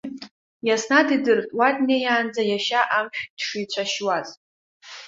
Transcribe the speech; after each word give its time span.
Иаснаҭ 0.67 1.07
идырт 1.15 1.47
уа 1.57 1.67
днеиаанӡа 1.75 2.41
иашьа 2.45 2.81
амшә 2.97 3.23
дшицәашьуаз. 3.37 4.27